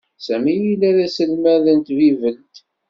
Sami 0.25 0.55
yella 0.63 0.89
d 0.97 0.97
aselmad 1.05 1.65
n 1.77 1.79
tbibelt. 1.87 2.53